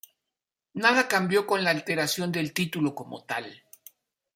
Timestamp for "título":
2.53-2.95